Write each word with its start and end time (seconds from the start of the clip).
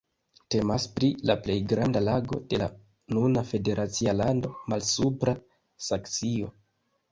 Temas 0.53 0.85
pri 0.93 1.09
la 1.29 1.35
plej 1.47 1.57
granda 1.73 2.01
lago 2.05 2.39
de 2.55 2.61
la 2.63 2.69
nuna 3.17 3.45
federacia 3.51 4.17
lando 4.25 4.53
Malsupra 4.75 5.39
Saksio. 5.93 6.53